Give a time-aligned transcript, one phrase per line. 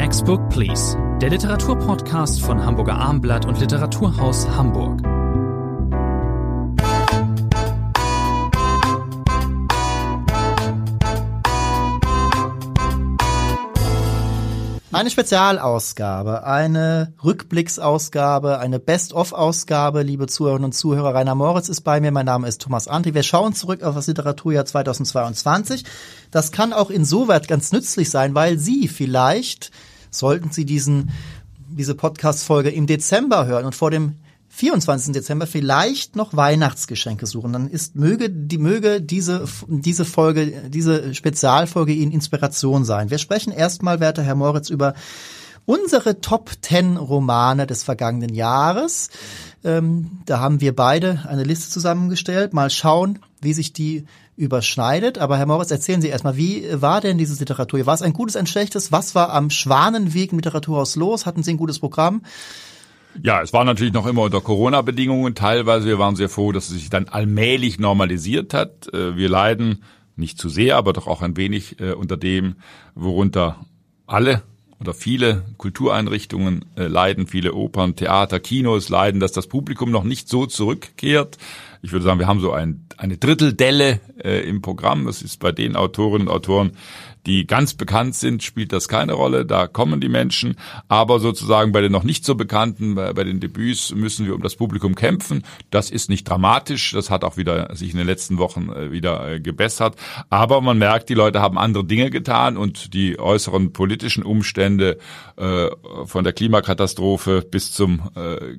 [0.00, 5.02] Next Book Please, der Literaturpodcast von Hamburger Armblatt und Literaturhaus Hamburg.
[14.90, 21.14] Eine Spezialausgabe, eine Rückblicksausgabe, eine Best-of-Ausgabe, liebe Zuhörerinnen und Zuhörer.
[21.14, 23.12] Rainer Moritz ist bei mir, mein Name ist Thomas Andri.
[23.12, 25.84] Wir schauen zurück auf das Literaturjahr 2022.
[26.30, 29.70] Das kann auch insoweit ganz nützlich sein, weil Sie vielleicht,
[30.10, 31.10] sollten Sie diesen,
[31.68, 34.16] diese Podcast-Folge im Dezember hören und vor dem
[34.52, 35.12] 24.
[35.12, 41.92] Dezember vielleicht noch Weihnachtsgeschenke suchen, dann ist möge die möge diese diese Folge diese Spezialfolge
[41.92, 43.10] Ihnen Inspiration sein.
[43.10, 44.94] Wir sprechen erstmal, werter Herr Moritz, über
[45.66, 49.10] unsere Top 10 Romane des vergangenen Jahres.
[49.62, 52.52] Ähm, da haben wir beide eine Liste zusammengestellt.
[52.52, 54.04] Mal schauen, wie sich die
[54.40, 55.18] überschneidet.
[55.18, 57.84] Aber Herr Moritz, erzählen Sie erstmal, wie war denn dieses Literatur?
[57.86, 58.90] War es ein gutes, ein schlechtes?
[58.90, 61.26] Was war am Schwanenweg im Literaturhaus los?
[61.26, 62.22] Hatten Sie ein gutes Programm?
[63.22, 65.86] Ja, es war natürlich noch immer unter Corona-Bedingungen teilweise.
[65.86, 68.92] Wir waren sehr froh, dass es sich dann allmählich normalisiert hat.
[68.94, 69.82] Äh, wir leiden
[70.16, 72.56] nicht zu sehr, aber doch auch ein wenig äh, unter dem,
[72.94, 73.64] worunter
[74.06, 74.42] alle
[74.80, 80.28] oder viele Kultureinrichtungen äh, leiden, viele Opern, Theater, Kinos leiden, dass das Publikum noch nicht
[80.28, 81.36] so zurückkehrt.
[81.82, 85.06] Ich würde sagen, wir haben so ein, eine Dritteldelle äh, im Programm.
[85.06, 86.72] Das ist bei den Autorinnen und Autoren,
[87.26, 89.46] die ganz bekannt sind, spielt das keine Rolle.
[89.46, 90.56] Da kommen die Menschen.
[90.88, 94.42] Aber sozusagen bei den noch nicht so bekannten, bei, bei den Debüts müssen wir um
[94.42, 95.42] das Publikum kämpfen.
[95.70, 96.92] Das ist nicht dramatisch.
[96.92, 99.96] Das hat auch wieder sich in den letzten Wochen äh, wieder äh, gebessert.
[100.28, 104.98] Aber man merkt, die Leute haben andere Dinge getan und die äußeren politischen Umstände
[105.36, 105.68] äh,
[106.04, 108.58] von der Klimakatastrophe bis zum äh,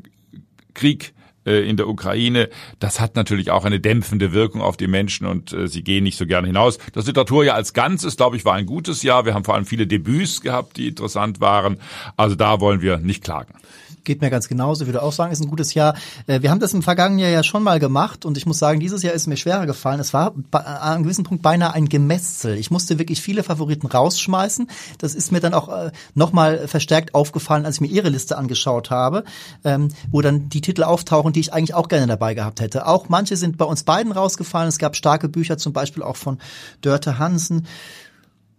[0.74, 1.14] Krieg
[1.46, 5.68] in der Ukraine, das hat natürlich auch eine dämpfende Wirkung auf die Menschen und äh,
[5.68, 6.78] sie gehen nicht so gerne hinaus.
[6.94, 9.26] Das Literaturjahr als Ganzes, glaube ich, war ein gutes Jahr.
[9.26, 11.78] Wir haben vor allem viele Debüts gehabt, die interessant waren.
[12.18, 13.54] Also da wollen wir nicht klagen
[14.04, 14.86] geht mir ganz genauso.
[14.86, 15.96] Würde auch sagen, ist ein gutes Jahr.
[16.28, 18.80] Äh, wir haben das im vergangenen Jahr ja schon mal gemacht und ich muss sagen,
[18.80, 20.00] dieses Jahr ist mir schwerer gefallen.
[20.00, 22.58] Es war an einem gewissen Punkt beinahe ein Gemetzel.
[22.58, 24.68] Ich musste wirklich viele Favoriten rausschmeißen.
[24.98, 28.90] Das ist mir dann auch äh, nochmal verstärkt aufgefallen, als ich mir ihre Liste angeschaut
[28.90, 29.24] habe,
[29.64, 32.88] ähm, wo dann die Titel auftauchen, die ich eigentlich auch gerne dabei gehabt hätte.
[32.88, 34.68] Auch manche sind bei uns beiden rausgefallen.
[34.68, 36.40] Es gab starke Bücher, zum Beispiel auch von
[36.82, 37.68] Dörte Hansen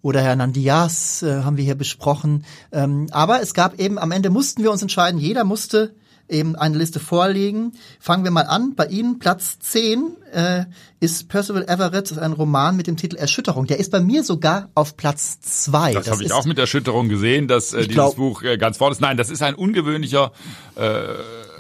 [0.03, 2.45] oder Hernan Diaz äh, haben wir hier besprochen.
[2.73, 5.95] Ähm, aber es gab eben, am Ende mussten wir uns entscheiden, jeder musste
[6.29, 7.73] eben eine Liste vorlegen.
[8.01, 8.75] Fangen wir mal an.
[8.75, 10.65] Bei Ihnen Platz 10 äh,
[11.01, 13.67] ist Percival Everett, ein Roman mit dem Titel Erschütterung.
[13.67, 15.93] Der ist bei mir sogar auf Platz 2.
[15.93, 18.79] Das, das habe ich auch mit Erschütterung gesehen, dass äh, dieses glaub, Buch äh, ganz
[18.79, 19.01] vorne ist.
[19.01, 20.33] Nein, das ist ein ungewöhnlicher
[20.77, 21.05] äh,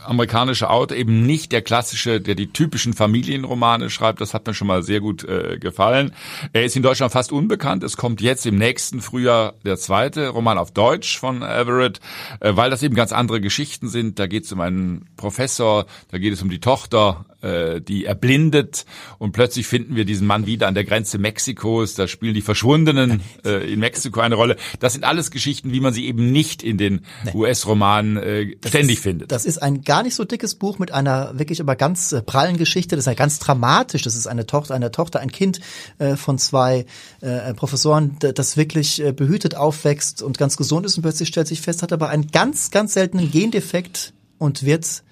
[0.04, 4.20] amerikanische Autor, eben nicht der klassische, der die typischen Familienromane schreibt.
[4.20, 6.12] Das hat mir schon mal sehr gut äh, gefallen.
[6.52, 7.82] Er ist in Deutschland fast unbekannt.
[7.82, 12.00] Es kommt jetzt im nächsten Frühjahr der zweite Roman auf Deutsch von Everett,
[12.40, 14.18] äh, weil das eben ganz andere Geschichten sind.
[14.18, 18.86] Da geht es um einen Professor, da geht es um die Tochter äh, die erblindet
[19.18, 23.20] und plötzlich finden wir diesen Mann wieder an der Grenze Mexikos, da spielen die Verschwundenen
[23.44, 24.56] äh, in Mexiko eine Rolle.
[24.80, 27.32] Das sind alles Geschichten, wie man sie eben nicht in den nee.
[27.34, 29.32] US-Romanen äh, ständig ist, findet.
[29.32, 32.56] Das ist ein gar nicht so dickes Buch mit einer wirklich aber ganz äh, prallen
[32.56, 32.96] Geschichte.
[32.96, 34.02] Das ist ja ganz dramatisch.
[34.02, 35.60] Das ist eine Tochter, eine Tochter, ein Kind
[35.98, 36.86] äh, von zwei
[37.20, 41.60] äh, Professoren, das wirklich äh, behütet aufwächst und ganz gesund ist und plötzlich stellt sich
[41.60, 45.02] fest, hat aber einen ganz, ganz seltenen Gendefekt und wird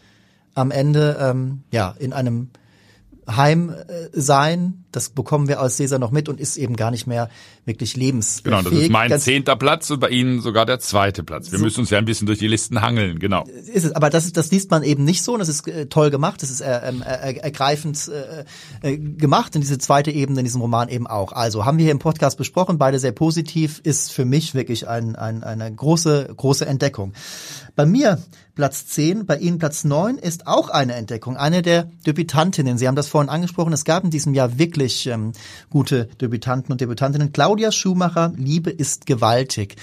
[0.54, 2.50] am Ende ähm, ja in einem
[3.28, 4.79] Heim äh, sein.
[4.92, 7.28] Das bekommen wir als Leser noch mit und ist eben gar nicht mehr
[7.64, 8.44] wirklich lebensfähig.
[8.44, 11.52] Genau, das ist mein Ganz zehnter Platz und bei Ihnen sogar der zweite Platz.
[11.52, 13.44] Wir so müssen uns ja ein bisschen durch die Listen hangeln, genau.
[13.44, 16.10] Ist es, aber das, das liest man eben nicht so und das ist äh, toll
[16.10, 18.44] gemacht, das ist äh, ähm, äh, ergreifend äh,
[18.88, 21.32] äh, gemacht und diese zweite Ebene in diesem Roman eben auch.
[21.32, 25.16] Also haben wir hier im Podcast besprochen, beide sehr positiv, ist für mich wirklich ein,
[25.16, 27.12] ein, eine große, große Entdeckung.
[27.76, 28.18] Bei mir
[28.54, 32.76] Platz 10, bei Ihnen Platz 9 ist auch eine Entdeckung, eine der Debütantinnen.
[32.76, 35.32] Sie haben das vorhin angesprochen, es gab in diesem Jahr wirklich ähm,
[35.68, 37.32] gute Debütanten und Debütantinnen.
[37.32, 39.77] Claudia Schumacher, Liebe ist gewaltig.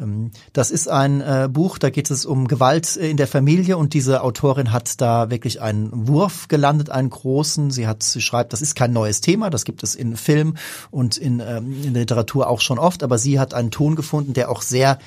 [0.00, 3.94] Ähm, das ist ein äh, Buch, da geht es um Gewalt in der Familie und
[3.94, 7.70] diese Autorin hat da wirklich einen Wurf gelandet, einen großen.
[7.70, 10.56] Sie hat, sie schreibt, das ist kein neues Thema, das gibt es in Film
[10.90, 14.50] und in, ähm, in Literatur auch schon oft, aber sie hat einen Ton gefunden, der
[14.50, 14.98] auch sehr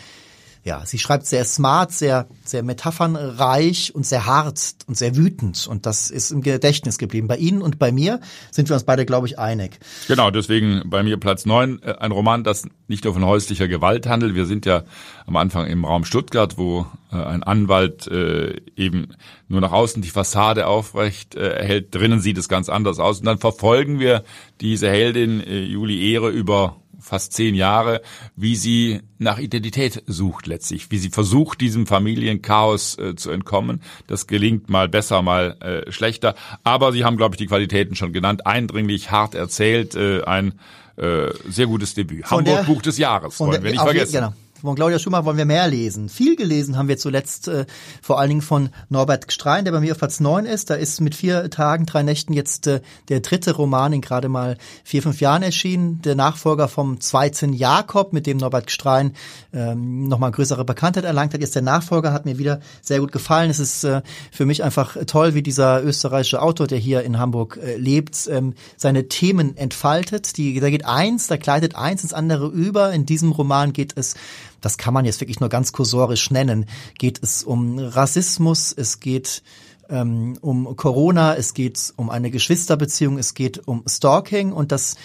[0.63, 5.65] ja, sie schreibt sehr smart, sehr, sehr metaphernreich und sehr hart und sehr wütend.
[5.67, 7.27] Und das ist im Gedächtnis geblieben.
[7.27, 8.19] Bei Ihnen und bei mir
[8.51, 9.79] sind wir uns beide, glaube ich, einig.
[10.07, 14.05] Genau, deswegen bei mir Platz neun äh, Ein Roman, das nicht nur von häuslicher Gewalt
[14.05, 14.35] handelt.
[14.35, 14.83] Wir sind ja
[15.25, 19.07] am Anfang im Raum Stuttgart, wo äh, ein Anwalt äh, eben
[19.47, 21.93] nur nach außen die Fassade aufrecht erhält.
[21.95, 23.19] Drinnen sieht es ganz anders aus.
[23.19, 24.23] Und dann verfolgen wir
[24.61, 28.01] diese Heldin Julie Ehre über fast zehn Jahre,
[28.36, 33.81] wie sie nach Identität sucht letztlich, wie sie versucht, diesem Familienchaos äh, zu entkommen.
[34.07, 36.36] Das gelingt mal besser, mal äh, schlechter.
[36.63, 38.45] Aber Sie haben, glaube ich, die Qualitäten schon genannt.
[38.45, 40.53] Eindringlich, hart erzählt, äh, ein
[40.98, 42.27] äh, sehr gutes Debüt.
[42.27, 44.13] Von Hamburg der- Buch des Jahres, wollen wir nicht vergessen.
[44.13, 44.33] Genau.
[44.61, 46.07] Von Claudia Schumacher wollen wir mehr lesen.
[46.07, 47.65] Viel gelesen haben wir zuletzt äh,
[47.99, 50.69] vor allen Dingen von Norbert Gstrein, der bei mir auf Platz 9 ist.
[50.69, 54.57] Da ist mit vier Tagen, drei Nächten jetzt äh, der dritte Roman in gerade mal
[54.83, 56.03] vier, fünf Jahren erschienen.
[56.03, 59.13] Der Nachfolger vom zweiten Jakob, mit dem Norbert Gstrein
[59.51, 61.41] ähm, nochmal größere Bekanntheit erlangt hat.
[61.41, 63.49] Jetzt der Nachfolger hat mir wieder sehr gut gefallen.
[63.49, 67.57] Es ist äh, für mich einfach toll, wie dieser österreichische Autor, der hier in Hamburg
[67.57, 70.37] äh, lebt, ähm, seine Themen entfaltet.
[70.37, 72.93] Die, da geht eins, da gleitet eins ins andere über.
[72.93, 74.13] In diesem Roman geht es
[74.61, 76.65] das kann man jetzt wirklich nur ganz kursorisch nennen,
[76.97, 79.43] geht es um Rassismus, es geht
[79.89, 84.95] ähm, um Corona, es geht um eine Geschwisterbeziehung, es geht um Stalking und das,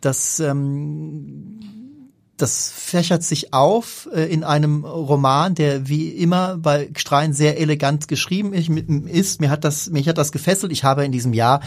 [0.00, 1.60] das ähm,
[2.36, 8.08] das fächert sich auf äh, in einem Roman, der wie immer bei Strein sehr elegant
[8.08, 9.40] geschrieben ist.
[9.40, 10.72] Mir hat das, mich hat das gefesselt.
[10.72, 11.60] Ich habe in diesem Jahr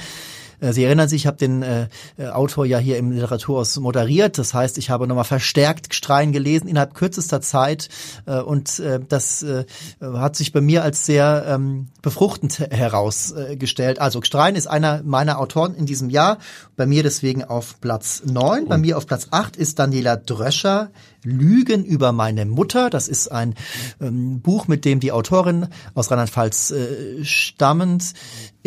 [0.59, 1.87] Sie erinnern sich, ich habe den äh,
[2.17, 4.37] äh, Autor ja hier im Literaturhaus moderiert.
[4.37, 7.89] Das heißt, ich habe nochmal verstärkt Strein gelesen innerhalb kürzester Zeit
[8.25, 9.65] äh, und äh, das äh,
[10.01, 13.99] hat sich bei mir als sehr ähm, befruchtend herausgestellt.
[13.99, 16.39] Also Strein ist einer meiner Autoren in diesem Jahr,
[16.75, 18.67] bei mir deswegen auf Platz neun.
[18.67, 20.89] Bei mir auf Platz acht ist Daniela Dröscher,
[21.27, 22.89] Lügen über meine Mutter.
[22.89, 23.55] Das ist ein
[24.01, 28.13] ähm, Buch, mit dem die Autorin aus Rheinland-Pfalz äh, stammend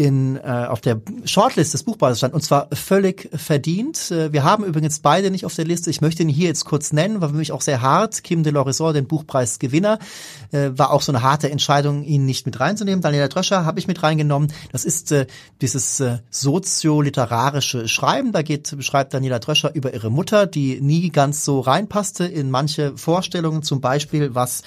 [0.01, 4.11] in, äh, auf der Shortlist des Buchpreises stand und zwar völlig verdient.
[4.11, 5.91] Äh, wir haben übrigens beide nicht auf der Liste.
[5.91, 8.25] Ich möchte ihn hier jetzt kurz nennen, war für mich auch sehr hart.
[8.25, 9.99] Kim de Lorison, den Buchpreisgewinner,
[10.53, 13.03] äh, war auch so eine harte Entscheidung, ihn nicht mit reinzunehmen.
[13.03, 14.51] Daniela Dröscher habe ich mit reingenommen.
[14.73, 15.27] Das ist äh,
[15.61, 18.33] dieses äh, sozioliterarische Schreiben.
[18.33, 22.97] Da geht, beschreibt Daniela Dröscher über ihre Mutter, die nie ganz so reinpasste in manche
[22.97, 24.62] Vorstellungen, zum Beispiel was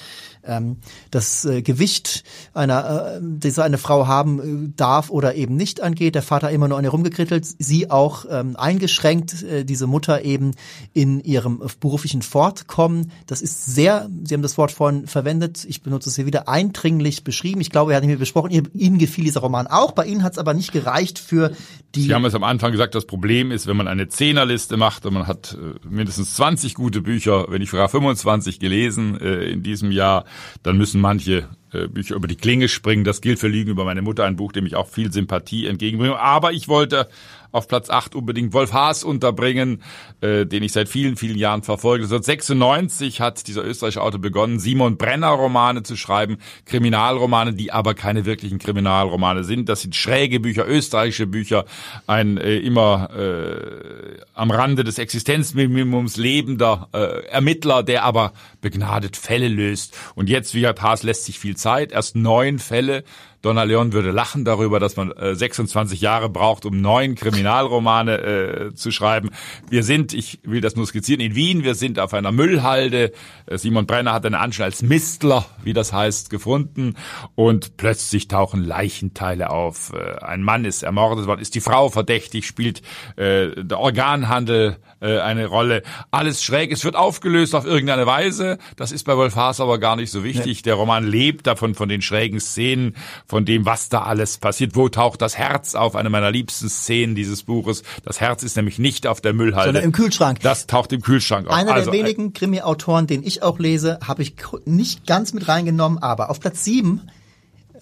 [0.45, 0.78] ähm,
[1.12, 2.24] das äh, Gewicht
[2.54, 6.16] einer, äh, das eine Frau haben äh, darf oder eben nicht angeht.
[6.16, 10.51] Der Vater immer nur an ihr rumgekrittelt, sie auch ähm, eingeschränkt, äh, diese Mutter eben
[10.94, 13.12] in ihrem beruflichen Fortkommen.
[13.28, 17.24] Das ist sehr, Sie haben das Wort vorhin verwendet, ich benutze es hier wieder, eindringlich
[17.24, 17.62] beschrieben.
[17.62, 20.34] Ich glaube, er hat mit mir besprochen, Ihnen gefiel dieser Roman auch, bei Ihnen hat
[20.34, 21.51] es aber nicht gereicht für
[21.95, 22.04] die...
[22.04, 25.13] Sie haben es am Anfang gesagt, das Problem ist, wenn man eine Zehnerliste macht und
[25.13, 29.92] man hat äh, mindestens 20 gute Bücher, wenn ich sogar 25 gelesen äh, in diesem
[29.92, 30.25] Jahr,
[30.63, 33.04] dann müssen manche äh, Bücher über die Klinge springen.
[33.04, 36.20] Das gilt für Lügen über meine Mutter, ein Buch, dem ich auch viel Sympathie entgegenbringe.
[36.20, 37.08] Aber ich wollte
[37.54, 39.84] auf Platz 8 unbedingt Wolf Haas unterbringen,
[40.22, 42.06] äh, den ich seit vielen, vielen Jahren verfolge.
[42.06, 48.26] 1996 hat dieser österreichische Autor begonnen, Simon Brenner Romane zu schreiben, Kriminalromane, die aber keine
[48.26, 49.69] wirklichen Kriminalromane sind.
[49.69, 51.66] Das sind schräge Bücher, österreichische Bücher,
[52.08, 59.48] ein äh, immer äh, am Rande des Existenzminimums lebender äh, Ermittler, der aber begnadet Fälle
[59.48, 59.96] löst.
[60.16, 63.04] Und jetzt, wie hat Haas, lässt sich viel Zeit, erst neun Fälle.
[63.44, 68.74] Donna Leon würde lachen darüber, dass man äh, 26 Jahre braucht, um neun Kriminalromane äh,
[68.74, 69.31] zu schreiben.
[69.69, 73.12] Wir sind, ich will das nur skizzieren, in Wien, wir sind auf einer Müllhalde.
[73.45, 76.95] Äh, Simon Brenner hat eine Anstalt als Mistler, wie das heißt, gefunden
[77.36, 79.92] und plötzlich tauchen Leichenteile auf.
[79.94, 82.81] Äh, ein Mann ist ermordet worden, ist die Frau verdächtig, spielt
[83.18, 85.84] äh, der Organhandel äh, eine Rolle.
[86.12, 88.57] Alles schräg, es wird aufgelöst auf irgendeine Weise.
[88.78, 90.62] Das ist bei Wolf Haas aber gar nicht so wichtig.
[90.62, 92.95] Der Roman lebt davon, von den schrägen Szenen,
[93.33, 94.75] von dem, was da alles passiert.
[94.75, 95.95] Wo taucht das Herz auf?
[95.95, 97.81] Eine meiner liebsten Szenen dieses Buches.
[98.06, 99.69] Das Herz ist nämlich nicht auf der Müllhalde.
[99.69, 100.40] Sondern im Kühlschrank.
[100.42, 101.54] Das taucht im Kühlschrank auf.
[101.56, 104.35] Einer also, der wenigen Krimi-Autoren, den ich auch lese, habe ich
[104.66, 107.02] nicht ganz mit reingenommen, aber auf Platz sieben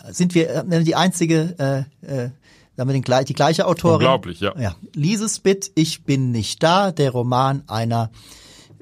[0.09, 2.29] sind wir äh, die einzige, äh, äh,
[2.77, 3.95] da haben wir die gleiche Autorin.
[3.95, 4.57] Unglaublich, ja.
[4.57, 4.75] ja.
[4.95, 8.09] Liesesbitt, Ich bin nicht da, der Roman einer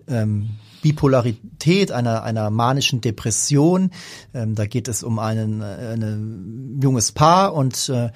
[0.08, 3.92] ähm, Bipolarität, einer, einer manischen Depression.
[4.34, 8.10] Ähm, da geht es um einen, äh, ein junges Paar und äh,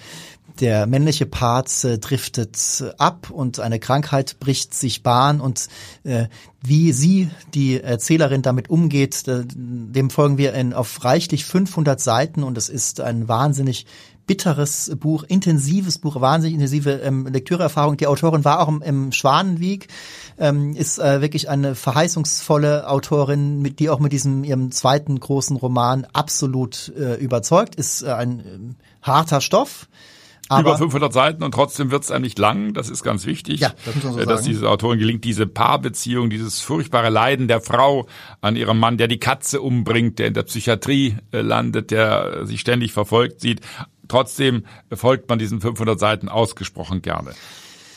[0.59, 5.67] der männliche Part äh, driftet ab und eine Krankheit bricht sich Bahn und
[6.03, 6.27] äh,
[6.61, 12.43] wie sie, die Erzählerin, damit umgeht, äh, dem folgen wir in, auf reichlich 500 Seiten
[12.43, 13.85] und es ist ein wahnsinnig
[14.25, 17.97] bitteres Buch, intensives Buch, wahnsinnig intensive ähm, Lektüreerfahrung.
[17.97, 19.87] Die Autorin war auch im, im Schwanenwieg,
[20.37, 25.57] ähm, ist äh, wirklich eine verheißungsvolle Autorin, mit, die auch mit diesem ihrem zweiten großen
[25.57, 29.87] Roman absolut äh, überzeugt, ist äh, ein ähm, harter Stoff.
[30.59, 32.73] Aber über 500 Seiten und trotzdem wird es einem nicht lang.
[32.73, 34.53] Das ist ganz wichtig, Ja, das muss man so äh, dass sagen.
[34.53, 38.07] diese Autorin gelingt, diese Paarbeziehung, dieses furchtbare Leiden der Frau
[38.41, 42.45] an ihrem Mann, der die Katze umbringt, der in der Psychiatrie äh, landet, der äh,
[42.45, 43.61] sie ständig verfolgt sieht.
[44.07, 47.33] Trotzdem folgt man diesen 500 Seiten ausgesprochen gerne.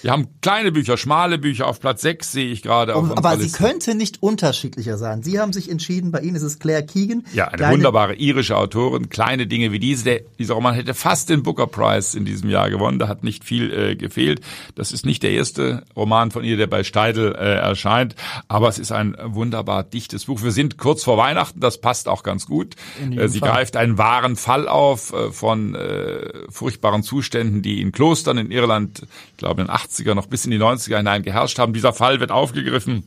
[0.07, 1.67] Wir haben kleine Bücher, schmale Bücher.
[1.67, 2.95] Auf Platz 6 sehe ich gerade.
[2.95, 5.25] Auf aber sie könnte nicht unterschiedlicher sein.
[5.25, 7.25] Sie haben sich entschieden, bei Ihnen ist es Claire Keegan.
[7.35, 9.09] Ja, eine Kleine- wunderbare irische Autorin.
[9.09, 10.05] Kleine Dinge wie diese.
[10.05, 13.01] Der, dieser Roman hätte fast den Booker Prize in diesem Jahr gewonnen.
[13.01, 14.43] Da hat nicht viel äh, gefehlt.
[14.77, 18.15] Das ist nicht der erste Roman von ihr, der bei Steidel äh, erscheint.
[18.47, 20.41] Aber es ist ein wunderbar dichtes Buch.
[20.41, 21.59] Wir sind kurz vor Weihnachten.
[21.59, 22.77] Das passt auch ganz gut.
[23.11, 23.51] Äh, sie Fall.
[23.51, 29.03] greift einen wahren Fall auf äh, von äh, furchtbaren Zuständen, die in Klostern in Irland,
[29.33, 31.73] ich glaube in den 80er noch bis in die 90er hinein geherrscht haben.
[31.73, 33.05] Dieser Fall wird aufgegriffen.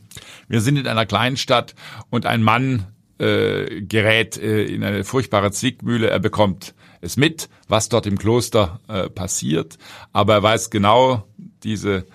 [0.48, 1.74] Wir sind in einer kleinen Stadt
[2.10, 2.86] und ein Mann
[3.18, 6.08] äh, gerät äh, in eine furchtbare Zwickmühle.
[6.08, 9.78] Er bekommt es mit, was dort im Kloster äh, passiert,
[10.12, 11.26] aber er weiß genau,
[11.62, 12.06] diese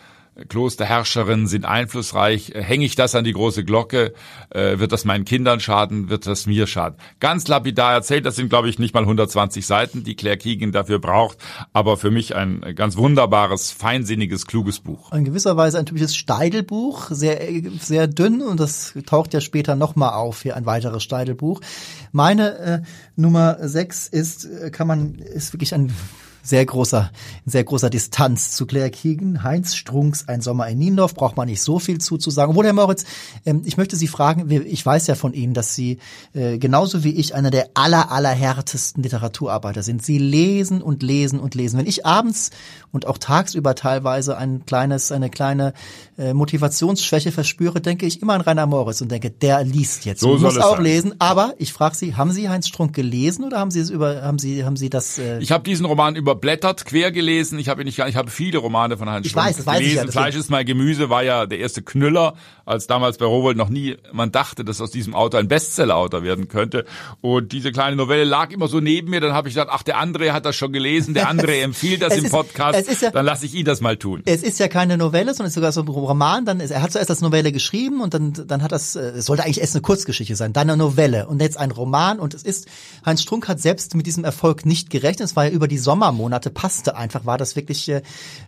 [0.50, 2.52] Klosterherrscherinnen sind einflussreich.
[2.52, 4.14] Äh, Hänge ich das an die große Glocke?
[4.50, 6.10] Äh, wird das meinen Kindern schaden?
[6.10, 6.98] Wird das mir schaden?
[7.20, 8.26] Ganz lapidar erzählt.
[8.26, 11.38] Das sind, glaube ich, nicht mal 120 Seiten, die Claire Keegan dafür braucht.
[11.74, 15.12] Aber für mich ein ganz wunderbares, feinsinniges, kluges Buch.
[15.14, 17.40] in gewisser Weise ein typisches Steidelbuch, sehr
[17.80, 21.62] sehr dünn und das taucht ja später nochmal auf hier ein weiteres Steidelbuch.
[22.12, 22.82] Meine äh,
[23.16, 25.94] Nummer sechs ist äh, kann man ist wirklich ein
[26.46, 27.12] sehr großer,
[27.46, 29.44] sehr großer Distanz zu Claire Keegan.
[29.44, 32.52] Heinz Strunks, Ein Sommer in Niendorf, braucht man nicht so viel zuzusagen.
[32.52, 33.04] Obwohl, Herr Moritz,
[33.46, 35.98] ähm, ich möchte Sie fragen, ich weiß ja von Ihnen, dass Sie
[36.34, 40.06] äh, genauso wie ich einer der aller, allerhärtesten Literaturarbeiter sind.
[40.06, 41.80] Sie lesen und lesen und lesen.
[41.80, 42.52] Wenn ich abends
[42.92, 45.74] und auch tagsüber teilweise ein kleines, eine kleine
[46.18, 50.22] äh, Motivationsschwäche verspüre, denke ich immer an Rainer Moritz und denke, der liest jetzt.
[50.22, 50.84] So muss auch sein.
[50.84, 51.16] lesen.
[51.20, 54.38] Aber ich frage Sie, haben Sie Heinz Strunk gelesen oder haben Sie es über, haben
[54.38, 55.18] Sie, haben Sie das?
[55.18, 57.58] Äh, Ich habe diesen Roman überblättert, quer gelesen.
[57.60, 59.82] Ich habe ihn nicht gar, ich habe viele Romane von Ich Strunk weiß, das weiß
[59.82, 63.58] ich ja, Fleisch ist mein Gemüse war ja der erste Knüller, als damals bei Rowold
[63.58, 66.86] noch nie man dachte, dass aus diesem Autor ein Bestseller-Autor werden könnte.
[67.22, 69.22] Und diese kleine Novelle lag immer so neben mir.
[69.22, 72.18] Dann habe ich gedacht, ach, der andere hat das schon gelesen, der andere empfiehlt das
[72.18, 73.02] im ist- Podcast.
[73.02, 74.22] ja- dann lasse ich ihn das mal tun.
[74.26, 76.46] Es ist ja keine Novelle, sondern es ist sogar so ein Roman.
[76.46, 79.26] Dann ist, er hat zuerst das Novelle geschrieben und dann, dann hat das, äh, es
[79.26, 82.20] sollte eigentlich erst eine Kurzgeschichte sein, dann eine Novelle und jetzt ein Roman.
[82.20, 82.68] Und es ist,
[83.06, 85.30] Heinz Strunk hat selbst mit diesem Erfolg nicht gerechnet.
[85.30, 88.02] Es war ja über die Sommermonate, passte einfach, war das wirklich äh,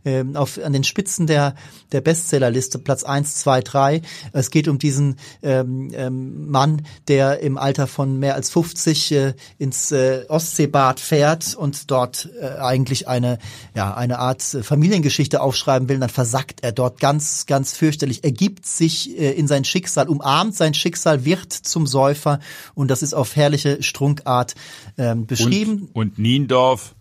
[0.03, 1.55] äh, auf, an den Spitzen der,
[1.91, 4.01] der Bestsellerliste, Platz eins, zwei, drei.
[4.33, 9.33] Es geht um diesen ähm, ähm, Mann, der im Alter von mehr als 50 äh,
[9.57, 13.37] ins äh, Ostseebad fährt und dort äh, eigentlich eine,
[13.75, 15.99] ja, eine Art äh, Familiengeschichte aufschreiben will.
[15.99, 20.73] Dann versackt er dort ganz, ganz fürchterlich, ergibt sich äh, in sein Schicksal, umarmt sein
[20.73, 22.39] Schicksal, wird zum Säufer
[22.73, 24.55] und das ist auf herrliche Strunkart
[24.97, 25.89] ähm, beschrieben.
[25.93, 26.95] Und, und Niendorf.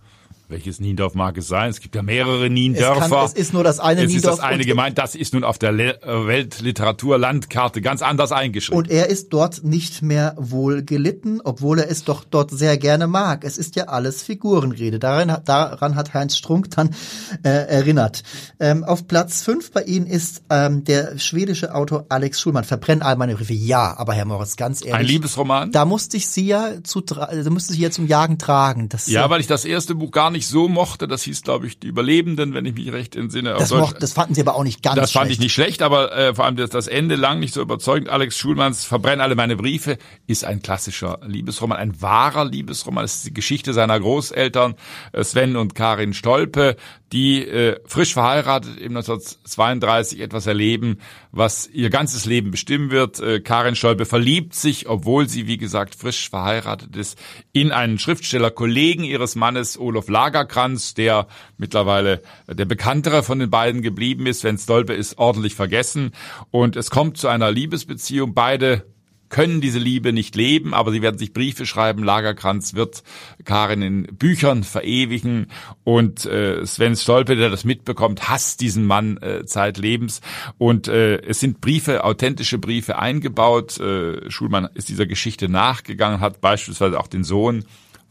[0.48, 1.70] Welches Niendorf mag es sein?
[1.70, 3.08] Es gibt ja mehrere es, Niendörfer.
[3.08, 4.96] kann, es ist nur das eine Es ist Niendorf das eine gemeint.
[4.96, 8.78] Das ist nun auf der Le äh, Weltliteraturlandkarte ganz anders eingeschrieben.
[8.78, 13.06] Und er ist dort nicht mehr wohl gelitten, obwohl er es doch dort sehr gerne
[13.06, 13.44] mag.
[13.44, 14.98] Es ist ja alles Figurenrede.
[14.98, 16.94] Daran, hat- daran hat Heinz Strunk dann
[17.42, 18.22] äh, erinnert.
[18.60, 22.62] Ähm, auf Platz fünf bei Ihnen ist ähm, der schwedische Autor Alex Schulmann.
[22.64, 23.52] Verbrennen all meine Briefe.
[23.52, 24.94] Ja, aber Herr Moritz, ganz ehrlich.
[24.94, 25.72] Ein Liebesroman?
[25.72, 28.88] Da musste ich Sie ja zu, da musste ich Sie ja zum Jagen tragen.
[28.88, 31.06] Das, Ja, weil ich das erste Buch gar nicht so mochte.
[31.06, 33.54] Das hieß, glaube ich, Die Überlebenden, wenn ich mich recht entsinne.
[33.58, 33.80] Das, Deutsch.
[33.80, 35.38] mocht, das fanden Sie aber auch nicht ganz Das fand schlecht.
[35.38, 38.08] ich nicht schlecht, aber äh, vor allem das, das Ende lang nicht so überzeugend.
[38.08, 43.04] Alex Schulmanns Verbrenn alle meine Briefe ist ein klassischer Liebesroman, ein wahrer Liebesroman.
[43.04, 44.74] Es ist die Geschichte seiner Großeltern
[45.12, 46.76] äh, Sven und Karin Stolpe,
[47.12, 50.98] die äh, frisch verheiratet im 1932 etwas erleben,
[51.30, 53.20] was ihr ganzes Leben bestimmen wird.
[53.20, 57.16] Äh, Karin Stolpe verliebt sich, obwohl sie, wie gesagt, frisch verheiratet ist,
[57.52, 63.82] in einen Schriftsteller, Kollegen ihres Mannes, Olof Lagerkranz, der mittlerweile der bekanntere von den beiden
[63.82, 64.40] geblieben ist.
[64.40, 66.12] Sven Stolpe ist ordentlich vergessen.
[66.50, 68.34] Und es kommt zu einer Liebesbeziehung.
[68.34, 68.84] Beide
[69.28, 72.04] können diese Liebe nicht leben, aber sie werden sich Briefe schreiben.
[72.04, 73.02] Lagerkranz wird
[73.44, 75.48] Karin in Büchern verewigen
[75.84, 80.20] und äh, Sven Stolpe, der das mitbekommt, hasst diesen Mann äh, zeitlebens.
[80.58, 83.80] Und äh, es sind Briefe, authentische Briefe eingebaut.
[83.80, 87.64] Äh, Schulmann ist dieser Geschichte nachgegangen, hat beispielsweise auch den Sohn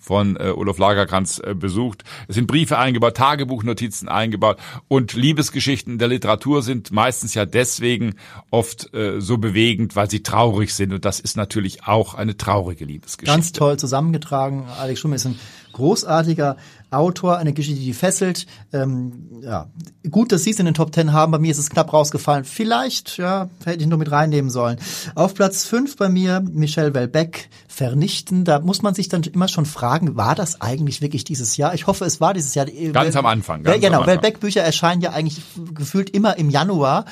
[0.06, 2.04] von äh, Olof Lagerkranz äh, besucht.
[2.28, 4.58] Es sind Briefe eingebaut, Tagebuchnotizen eingebaut
[4.88, 8.16] und Liebesgeschichten der Literatur sind meistens ja deswegen
[8.52, 12.86] oft äh, so bewegend, weil sie traurig sind und das ist natürlich auch eine traurige
[12.86, 13.36] Liebesgeschichte.
[13.36, 14.66] Ganz toll zusammengetragen.
[14.80, 15.40] Alex Schulmann ist ein
[15.74, 16.56] großartiger
[16.96, 18.46] Autor, eine Geschichte, die fesselt.
[18.74, 19.68] Ähm, ja,
[20.10, 21.32] gut, dass Sie es in den Top Ten haben.
[21.32, 22.46] Bei mir ist es knapp rausgefallen.
[22.46, 24.78] Vielleicht, ja, hätte ich nur mit reinnehmen sollen.
[25.16, 28.46] Auf Platz fünf bei mir Michel Welbeck, Vernichten.
[28.46, 31.74] Da muss man sich dann immer schon fragen, war das eigentlich wirklich dieses Jahr?
[31.74, 32.66] Ich hoffe, es war dieses Jahr.
[32.66, 34.06] Ganz am Anfang, ganz ja, genau.
[34.08, 35.42] Welbeck-Bücher erscheinen ja eigentlich
[35.74, 37.06] gefühlt immer im Januar.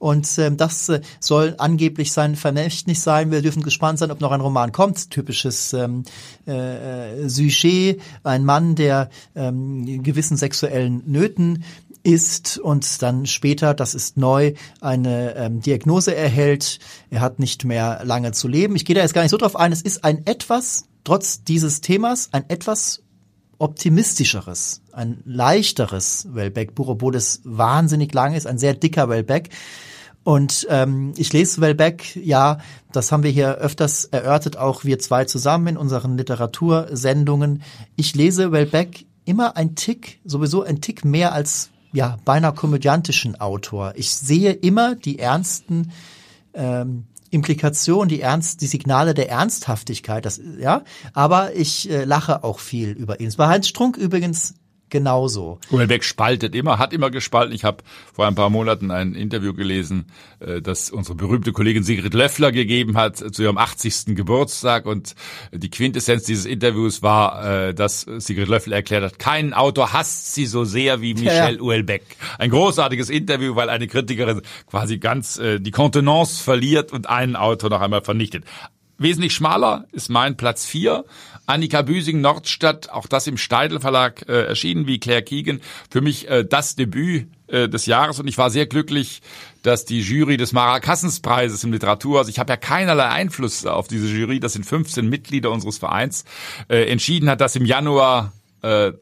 [0.00, 3.30] Und ähm, das äh, soll angeblich sein Vermächtnis sein.
[3.30, 5.10] Wir dürfen gespannt sein, ob noch ein Roman kommt.
[5.10, 6.04] Typisches ähm,
[6.48, 11.64] äh, äh, Sujet, ein Mann, der ähm, gewissen sexuellen Nöten
[12.02, 16.78] ist und dann später, das ist neu, eine ähm, Diagnose erhält.
[17.10, 18.76] Er hat nicht mehr lange zu leben.
[18.76, 19.70] Ich gehe da jetzt gar nicht so drauf ein.
[19.70, 23.02] Es ist ein etwas, trotz dieses Themas, ein etwas
[23.58, 29.50] optimistischeres, ein leichteres Wellbeck-Buch, obwohl es wahnsinnig lang ist, ein sehr dicker Wellbeck.
[30.22, 32.58] Und ähm, ich lese Wellbeck, ja,
[32.92, 37.62] das haben wir hier öfters erörtert, auch wir zwei zusammen in unseren Literatursendungen.
[37.96, 43.94] Ich lese Wellbeck immer ein Tick, sowieso ein Tick mehr als ja beinahe komödiantischen Autor.
[43.96, 45.92] Ich sehe immer die ernsten
[46.54, 52.58] ähm, Implikationen, die ernst, die Signale der Ernsthaftigkeit, das ja, aber ich äh, lache auch
[52.58, 53.28] viel über ihn.
[53.28, 54.54] Es war Heinz Strunk übrigens
[54.90, 55.58] genauso.
[55.70, 57.54] Hülbeck spaltet immer, hat immer gespalten.
[57.54, 57.78] Ich habe
[58.12, 60.06] vor ein paar Monaten ein Interview gelesen,
[60.40, 64.16] äh, das unsere berühmte Kollegin Sigrid Löffler gegeben hat zu ihrem 80.
[64.16, 65.14] Geburtstag und
[65.52, 70.46] die Quintessenz dieses Interviews war, äh, dass Sigrid Löffler erklärt hat, kein Autor hasst sie
[70.46, 71.60] so sehr wie Michel ja.
[71.60, 72.04] Houellebecq.
[72.38, 77.70] Ein großartiges Interview, weil eine Kritikerin quasi ganz äh, die Kontenance verliert und einen Autor
[77.70, 78.44] noch einmal vernichtet.
[79.00, 81.06] Wesentlich schmaler ist mein Platz vier
[81.50, 85.60] Annika Büsing, Nordstadt, auch das im Steidel Verlag äh, erschienen, wie Claire Keegan.
[85.90, 89.20] Für mich äh, das Debüt äh, des Jahres und ich war sehr glücklich,
[89.62, 94.06] dass die Jury des Marakassens-Preises im Literatur, also ich habe ja keinerlei Einfluss auf diese
[94.06, 96.24] Jury, das sind 15 Mitglieder unseres Vereins,
[96.68, 98.92] äh, entschieden hat, dass im Januar äh,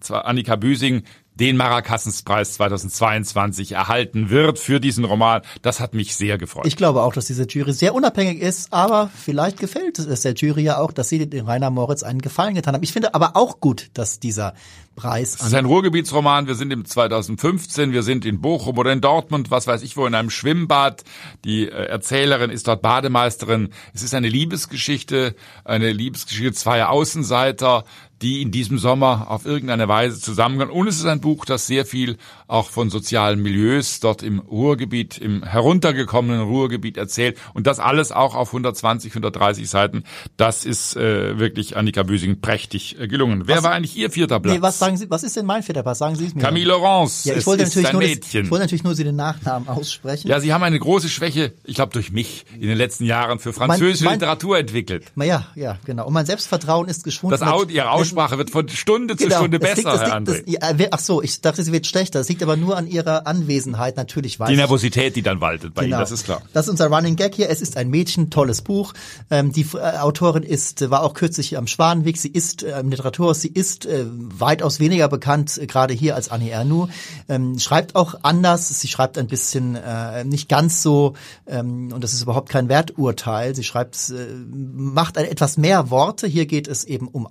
[0.00, 1.04] zwar Annika Büsing
[1.36, 5.42] den Marakassenspreis 2022 erhalten wird für diesen Roman.
[5.62, 6.66] Das hat mich sehr gefreut.
[6.66, 10.62] Ich glaube auch, dass diese Jury sehr unabhängig ist, aber vielleicht gefällt es der Jury
[10.62, 12.82] ja auch, dass sie den Rainer Moritz einen Gefallen getan haben.
[12.82, 14.54] Ich finde aber auch gut, dass dieser
[14.96, 15.36] Preis.
[15.38, 16.46] Es ist ein Ruhrgebietsroman.
[16.46, 17.92] Wir sind im 2015.
[17.92, 21.04] Wir sind in Bochum oder in Dortmund, was weiß ich wo, in einem Schwimmbad.
[21.44, 23.68] Die äh, Erzählerin ist dort Bademeisterin.
[23.94, 27.84] Es ist eine Liebesgeschichte, eine Liebesgeschichte zweier Außenseiter,
[28.22, 30.70] die in diesem Sommer auf irgendeine Weise zusammenkommen.
[30.70, 35.18] Und es ist ein Buch, das sehr viel auch von sozialen Milieus dort im Ruhrgebiet,
[35.18, 37.36] im heruntergekommenen Ruhrgebiet erzählt.
[37.52, 40.04] Und das alles auch auf 120, 130 Seiten.
[40.36, 43.42] Das ist äh, wirklich Annika Büsing prächtig äh, gelungen.
[43.46, 44.54] Wer was, war eigentlich Ihr vierter Platz?
[44.54, 45.98] Nee, was sagen Sie, was ist denn mein vierter Platz?
[45.98, 46.40] Sagen Sie es mir.
[46.40, 47.24] Camille Laurence.
[47.24, 50.28] Ja, ich wollte natürlich nur Das, ich wollte natürlich nur Sie den Nachnamen aussprechen.
[50.28, 53.52] Ja, Sie haben eine große Schwäche, ich glaube durch mich, in den letzten Jahren für
[53.52, 55.12] französische mein, mein, Literatur entwickelt.
[55.16, 56.06] Ja, ja, genau.
[56.06, 57.38] Und mein Selbstvertrauen ist geschwunden.
[57.38, 60.58] Das Audio, Ihre Aussprache wird von Stunde zu genau, Stunde besser, liegt, Herr André.
[60.58, 62.18] Das, ach so, ich dachte, sie wird schlechter.
[62.18, 65.84] Das liegt aber nur an Ihrer Anwesenheit, natürlich weiß Die Nervosität, die dann waltet bei
[65.84, 65.96] genau.
[65.96, 66.42] Ihnen, das ist klar.
[66.52, 67.50] Das ist unser Running Gag hier.
[67.50, 68.94] Es ist ein Mädchen, tolles Buch.
[69.30, 72.16] Ähm, die äh, Autorin ist, war auch kürzlich hier am Schwanenweg.
[72.16, 76.28] Sie ist äh, im Literaturhaus, sie ist äh, weitaus weniger bekannt, äh, gerade hier als
[76.28, 76.88] Annie Ernu.
[77.28, 78.68] Ähm, schreibt auch anders.
[78.68, 81.14] Sie schreibt ein bisschen äh, nicht ganz so,
[81.46, 83.54] ähm, und das ist überhaupt kein Werturteil.
[83.54, 86.26] Sie schreibt, äh, macht etwas mehr Worte.
[86.26, 87.28] Hier geht es eben um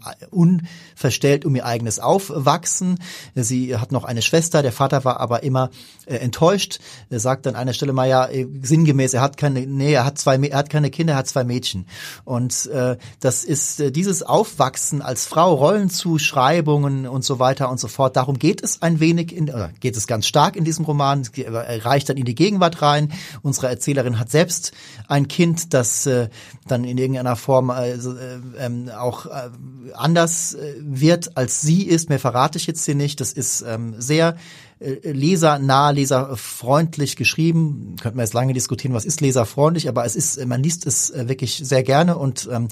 [0.65, 2.97] äh, unverstellt um ihr eigenes Aufwachsen.
[3.36, 4.63] Sie hat noch eine Schwester.
[4.63, 5.69] Der Vater war aber immer
[6.06, 6.80] äh, enttäuscht.
[7.10, 10.17] Er sagt an einer Stelle mal ja äh, sinngemäß, er hat keine, nee, er hat
[10.17, 11.86] zwei, er hat keine Kinder, er hat zwei Mädchen.
[12.23, 17.88] Und äh, das ist äh, dieses Aufwachsen als Frau, Rollenzuschreibungen und so weiter und so
[17.88, 18.15] fort.
[18.15, 21.28] Darum geht es ein wenig, in, oder geht es ganz stark in diesem Roman.
[21.36, 23.13] Er reicht dann in die Gegenwart rein.
[23.43, 24.71] Unsere Erzählerin hat selbst
[25.08, 26.30] ein Kind, das äh,
[26.67, 29.49] dann in irgendeiner Form also, äh, äh, auch äh,
[29.93, 32.09] anders äh, wird als sie ist.
[32.09, 33.21] Mehr verrate ich jetzt hier nicht.
[33.21, 34.35] Das ist ähm, sehr
[34.77, 37.95] äh, lesernah, leserfreundlich geschrieben.
[38.01, 41.29] Könnten wir jetzt lange diskutieren, was ist leserfreundlich, aber es ist, man liest es äh,
[41.29, 42.67] wirklich sehr gerne und ähm,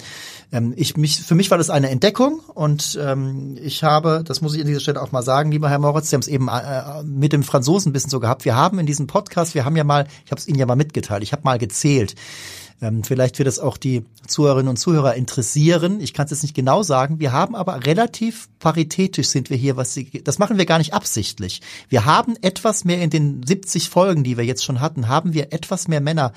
[0.51, 4.53] ähm, ich mich, für mich war das eine Entdeckung und ähm, ich habe, das muss
[4.53, 7.03] ich an dieser Stelle auch mal sagen, lieber Herr Moritz, Sie haben es eben äh,
[7.03, 8.43] mit dem Franzosen ein bisschen so gehabt.
[8.43, 10.75] Wir haben in diesem Podcast, wir haben ja mal, ich habe es Ihnen ja mal
[10.75, 12.15] mitgeteilt, ich habe mal gezählt.
[12.83, 16.01] Ähm, vielleicht wird es auch die Zuhörerinnen und Zuhörer interessieren.
[16.01, 17.19] Ich kann es jetzt nicht genau sagen.
[17.19, 20.93] Wir haben aber relativ paritätisch sind wir hier, was sie, das machen wir gar nicht
[20.93, 21.61] absichtlich.
[21.87, 25.53] Wir haben etwas mehr in den 70 Folgen, die wir jetzt schon hatten, haben wir
[25.53, 26.33] etwas mehr Männer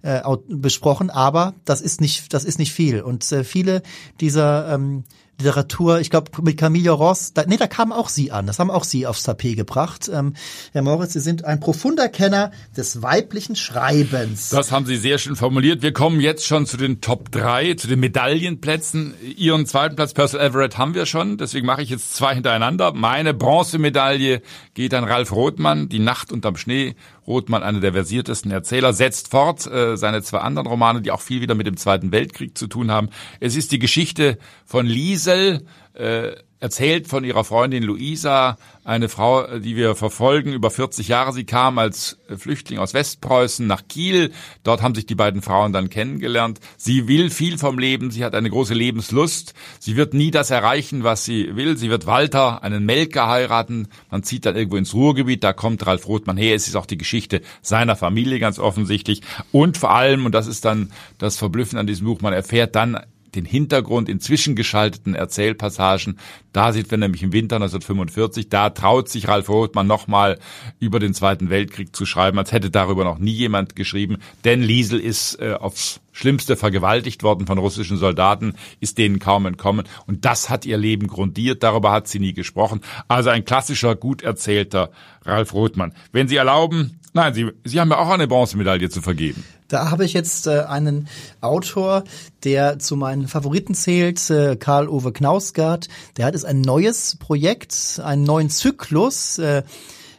[0.00, 3.02] äh, besprochen, aber das ist nicht, das ist nicht viel.
[3.02, 3.82] Und äh, viele
[4.20, 5.04] dieser ähm,
[5.38, 8.70] Literatur, ich glaube mit Camille Ross, da, nee, da kam auch Sie an, das haben
[8.70, 10.10] auch Sie aufs Tapet gebracht.
[10.12, 10.34] Ähm,
[10.72, 14.50] Herr Moritz, Sie sind ein profunder Kenner des weiblichen Schreibens.
[14.50, 15.82] Das haben Sie sehr schön formuliert.
[15.82, 19.14] Wir kommen jetzt schon zu den Top 3, zu den Medaillenplätzen.
[19.36, 22.92] Ihren zweiten Platz, Percival Everett, haben wir schon, deswegen mache ich jetzt zwei hintereinander.
[22.92, 24.40] Meine Bronzemedaille
[24.74, 26.94] geht an Ralf Rothmann, Die Nacht unterm Schnee
[27.26, 31.40] Rothmann, einer der versiertesten Erzähler, setzt fort äh, seine zwei anderen Romane, die auch viel
[31.40, 33.08] wieder mit dem Zweiten Weltkrieg zu tun haben.
[33.40, 39.76] Es ist die Geschichte von Liesel äh, erzählt von ihrer Freundin Luisa, eine Frau, die
[39.76, 41.32] wir verfolgen, über 40 Jahre.
[41.34, 44.32] Sie kam als Flüchtling aus Westpreußen nach Kiel.
[44.62, 46.60] Dort haben sich die beiden Frauen dann kennengelernt.
[46.78, 48.10] Sie will viel vom Leben.
[48.10, 49.52] Sie hat eine große Lebenslust.
[49.78, 51.76] Sie wird nie das erreichen, was sie will.
[51.76, 53.88] Sie wird Walter, einen Melker, heiraten.
[54.10, 55.44] Man zieht dann irgendwo ins Ruhrgebiet.
[55.44, 56.54] Da kommt Ralf Rothmann her.
[56.54, 59.20] Es ist auch die Geschichte seiner Familie ganz offensichtlich.
[59.52, 62.98] Und vor allem, und das ist dann das Verblüffende an diesem Buch, man erfährt dann
[63.34, 66.18] den Hintergrund in zwischengeschalteten Erzählpassagen.
[66.52, 70.38] Da sieht wir nämlich im Winter 1945, da traut sich Ralf Rothmann nochmal
[70.78, 74.18] über den Zweiten Weltkrieg zu schreiben, als hätte darüber noch nie jemand geschrieben.
[74.44, 79.86] Denn Liesel ist äh, aufs Schlimmste vergewaltigt worden von russischen Soldaten, ist denen kaum entkommen.
[80.06, 82.80] Und das hat ihr Leben grundiert, darüber hat sie nie gesprochen.
[83.08, 84.90] Also ein klassischer, gut erzählter
[85.24, 85.92] Ralf Rothmann.
[86.12, 89.42] Wenn Sie erlauben, nein, Sie, Sie haben ja auch eine Bronzemedaille zu vergeben.
[89.68, 91.08] Da habe ich jetzt äh, einen
[91.40, 92.04] Autor,
[92.44, 95.88] der zu meinen Favoriten zählt, äh, Karl-Ove Knausgard.
[96.18, 99.38] Der hat jetzt ein neues Projekt, einen neuen Zyklus.
[99.38, 99.62] Äh,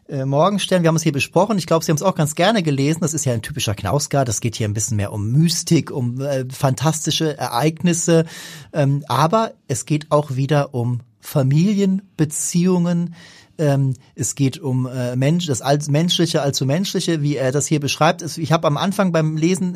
[0.08, 1.58] äh, Morgenstern, wir haben es hier besprochen.
[1.58, 2.99] Ich glaube, Sie haben es auch ganz gerne gelesen.
[3.01, 4.27] Das ist ja ein typischer Knausgard.
[4.27, 8.25] Das geht hier ein bisschen mehr um Mystik, um äh, fantastische Ereignisse.
[8.71, 13.15] Ähm, aber es geht auch wieder um Familienbeziehungen,
[13.58, 17.80] ähm, es geht um äh, Mensch, das als Menschliche, allzu Menschliche, wie er das hier
[17.80, 18.22] beschreibt.
[18.38, 19.76] Ich habe am Anfang beim Lesen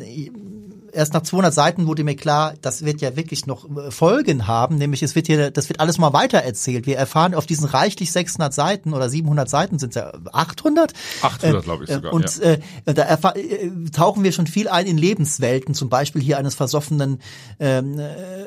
[0.92, 4.76] erst nach 200 Seiten wurde mir klar, das wird ja wirklich noch äh, Folgen haben,
[4.76, 6.86] nämlich es wird hier, das wird alles mal weiter erzählt.
[6.86, 10.92] Wir erfahren auf diesen reichlich 600 Seiten oder 700 Seiten sind es ja 800?
[11.22, 12.12] 800 äh, glaube ich sogar.
[12.12, 12.52] Und ja.
[12.52, 12.58] äh,
[12.94, 17.20] da äh, tauchen wir schon viel ein in Lebenswelten, zum Beispiel hier eines versoffenen
[17.58, 18.06] ähm, äh,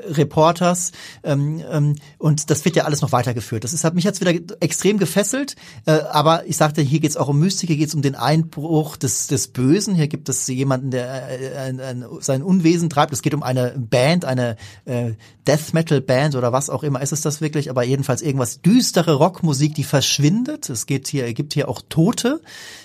[0.10, 0.91] Reporters.
[1.23, 3.63] Ähm, ähm, und das wird ja alles noch weitergeführt.
[3.63, 5.56] Das ist, hat mich jetzt wieder extrem gefesselt.
[5.86, 8.15] Äh, aber ich sagte, hier geht es auch um Mystik, hier geht es um den
[8.15, 9.95] Einbruch des, des Bösen.
[9.95, 13.13] Hier gibt es jemanden, der äh, ein, ein, sein Unwesen treibt.
[13.13, 15.12] Es geht um eine Band, eine äh,
[15.46, 19.15] Death Metal Band oder was auch immer ist es das wirklich, aber jedenfalls irgendwas düstere
[19.15, 20.69] Rockmusik, die verschwindet.
[20.69, 22.41] Es geht hier, gibt hier auch Tote.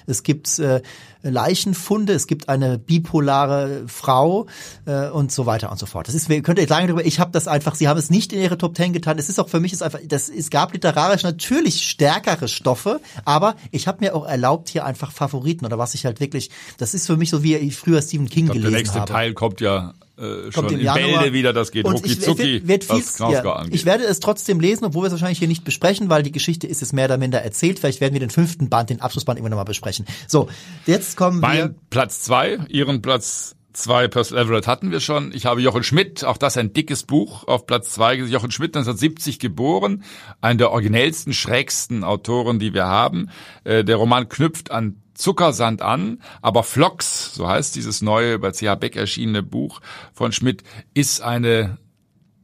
[0.07, 0.83] Es gibt äh,
[1.23, 4.47] Leichenfunde, es gibt eine bipolare Frau
[4.87, 6.09] äh, und so weiter und so fort.
[6.09, 8.33] Das ist, wir könnt ihr lange darüber, ich habe das einfach, sie haben es nicht
[8.33, 9.19] in ihre Top Ten getan.
[9.19, 13.57] Es ist auch für mich ist einfach, das, es gab literarisch natürlich stärkere Stoffe, aber
[13.71, 17.07] ich habe mir auch erlaubt, hier einfach Favoriten oder was ich halt wirklich, das ist
[17.07, 18.71] für mich so, wie ich früher Stephen King ich glaub, gelesen habe.
[18.71, 19.13] Der nächste habe.
[19.13, 21.21] Teil kommt ja äh, schon in Januar.
[21.21, 24.85] Bälde wieder, das geht rucki zucki, wird, wird viel, ja, Ich werde es trotzdem lesen,
[24.85, 27.41] obwohl wir es wahrscheinlich hier nicht besprechen, weil die Geschichte ist jetzt mehr oder minder
[27.41, 27.79] erzählt.
[27.79, 30.07] Vielleicht werden wir den fünften Band, den Abschlussband irgendwann nochmal besprechen.
[30.27, 30.49] So,
[30.87, 31.75] jetzt kommen mein wir...
[31.89, 35.33] Platz zwei, Ihren Platz zwei Personal Everett hatten wir schon.
[35.33, 38.15] Ich habe Jochen Schmidt, auch das ein dickes Buch, auf Platz zwei.
[38.15, 40.05] Jochen Schmidt 1970 geboren,
[40.41, 43.31] einer der originellsten, schrägsten Autoren, die wir haben.
[43.65, 48.77] Äh, der Roman knüpft an Zuckersand an, aber Flocks, so heißt dieses neue bei CH
[48.79, 49.81] Beck erschienene Buch
[50.13, 50.63] von Schmidt,
[50.95, 51.79] ist eine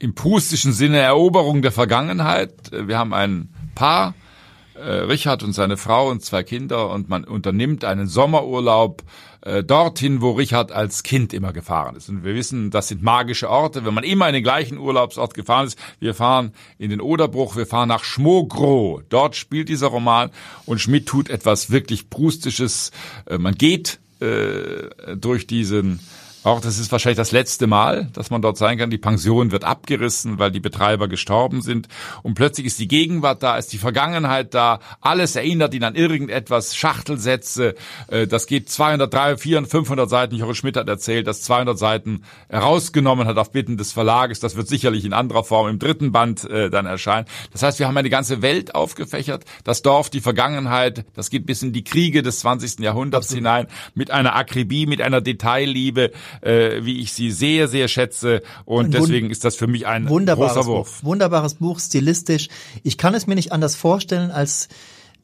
[0.00, 2.52] im pustischen Sinne Eroberung der Vergangenheit.
[2.72, 4.23] Wir haben ein Paar, äh,
[4.76, 9.02] Richard und seine Frau und zwei Kinder und man unternimmt einen Sommerurlaub
[9.44, 12.08] äh, dorthin, wo Richard als Kind immer gefahren ist.
[12.08, 13.84] Und wir wissen, das sind magische Orte.
[13.84, 17.66] Wenn man immer in den gleichen Urlaubsort gefahren ist, wir fahren in den Oderbruch, wir
[17.66, 19.02] fahren nach Schmogro.
[19.10, 20.30] Dort spielt dieser Roman
[20.64, 22.90] und Schmidt tut etwas wirklich Prustisches.
[23.26, 26.00] Äh, man geht äh, durch diesen
[26.44, 28.90] auch das ist wahrscheinlich das letzte Mal, dass man dort sein kann.
[28.90, 31.88] Die Pension wird abgerissen, weil die Betreiber gestorben sind.
[32.22, 34.80] Und plötzlich ist die Gegenwart da, ist die Vergangenheit da.
[35.00, 37.74] Alles erinnert ihn an irgendetwas, Schachtelsätze.
[38.08, 40.34] Äh, das geht 200, 300, 400, 500 Seiten.
[40.36, 44.38] Jochen Schmidt hat erzählt, dass 200 Seiten herausgenommen hat auf Bitten des Verlages.
[44.38, 47.26] Das wird sicherlich in anderer Form im dritten Band äh, dann erscheinen.
[47.52, 49.44] Das heißt, wir haben eine ganze Welt aufgefächert.
[49.64, 52.80] Das Dorf, die Vergangenheit, das geht bis in die Kriege des 20.
[52.80, 53.38] Jahrhunderts Absolut.
[53.38, 53.66] hinein.
[53.94, 58.42] Mit einer Akribie, mit einer Detailliebe äh, wie ich sie sehr, sehr schätze.
[58.64, 61.00] Und ein deswegen ist das für mich ein großer Wurf.
[61.00, 61.04] Buch.
[61.04, 62.48] Wunderbares Buch, stilistisch.
[62.82, 64.68] Ich kann es mir nicht anders vorstellen, als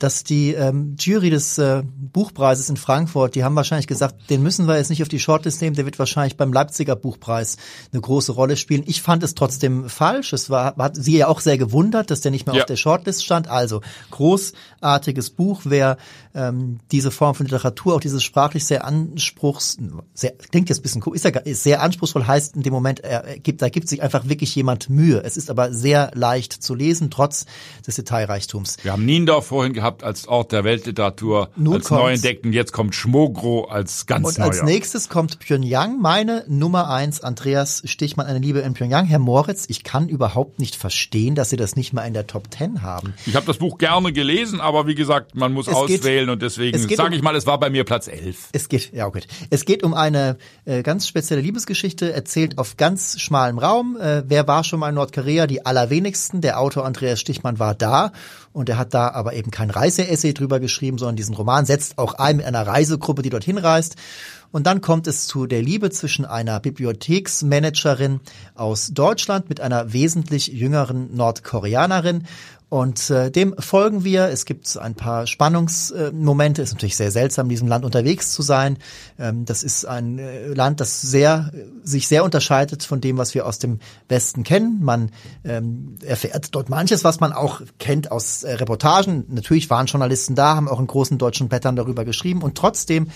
[0.01, 4.67] dass die ähm, Jury des äh, Buchpreises in Frankfurt, die haben wahrscheinlich gesagt, den müssen
[4.67, 7.59] wir jetzt nicht auf die Shortlist nehmen, der wird wahrscheinlich beim Leipziger Buchpreis
[7.93, 8.83] eine große Rolle spielen.
[8.87, 10.33] Ich fand es trotzdem falsch.
[10.33, 12.63] Es war, hat sie ja auch sehr gewundert, dass der nicht mehr ja.
[12.63, 13.49] auf der Shortlist stand.
[13.49, 15.63] Also großartiges Buch.
[15.65, 15.99] Wer
[16.35, 19.77] ähm, diese Form von Literatur, auch dieses sprachlich sehr anspruchs,
[20.15, 23.01] sehr, klingt jetzt ein bisschen cool, ist ja ist sehr anspruchsvoll, heißt in dem Moment,
[23.01, 25.23] er gibt, da gibt sich einfach wirklich jemand Mühe.
[25.23, 27.45] Es ist aber sehr leicht zu lesen, trotz
[27.87, 28.79] des Detailreichtums.
[28.83, 32.23] Wir haben Niendorf vorhin gehabt gehabt als Ort der Weltliteratur, Nun als kommt's.
[32.23, 34.49] neu jetzt kommt Schmogro als ganz Und neuer.
[34.49, 39.07] als nächstes kommt Pyongyang, meine Nummer eins, Andreas Stichmann, eine Liebe in Pyongyang.
[39.07, 42.51] Herr Moritz, ich kann überhaupt nicht verstehen, dass Sie das nicht mal in der Top
[42.51, 43.15] Ten haben.
[43.27, 46.43] Ich habe das Buch gerne gelesen, aber wie gesagt, man muss Es geht- auswählen und
[46.43, 48.49] deswegen es geht sage um- ich mal, es war bei mir Platz 11.
[48.53, 49.27] Es geht, ja gut.
[49.51, 53.97] Es geht um eine äh, ganz spezielle Liebesgeschichte, erzählt auf ganz schmalem Raum.
[54.01, 55.47] Äh, wer war schon mal in Nordkorea?
[55.47, 56.41] Die allerwenigsten.
[56.41, 58.13] Der Autor Andreas Stichmann war da
[58.53, 62.15] und er hat da aber eben kein Reiseessay drüber geschrieben, sondern diesen Roman setzt auch
[62.15, 63.97] ein mit einer Reisegruppe, die dorthin reist.
[64.51, 68.21] Und dann kommt es zu der Liebe zwischen einer Bibliotheksmanagerin
[68.57, 72.25] aus Deutschland mit einer wesentlich jüngeren Nordkoreanerin.
[72.71, 74.27] Und äh, dem folgen wir.
[74.27, 76.63] Es gibt ein paar Spannungsmomente.
[76.63, 78.79] Es ist natürlich sehr seltsam, in diesem Land unterwegs zu sein.
[79.19, 81.51] Ähm, das ist ein äh, Land, das sehr,
[81.83, 84.79] sich sehr unterscheidet von dem, was wir aus dem Westen kennen.
[84.83, 85.11] Man
[85.45, 89.25] ähm, erfährt dort manches, was man auch kennt aus äh, Reportagen.
[89.27, 92.41] Natürlich waren Journalisten da, haben auch in großen deutschen Blättern darüber geschrieben.
[92.41, 93.09] Und trotzdem